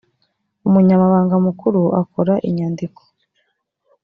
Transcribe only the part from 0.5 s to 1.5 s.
umunyamabanga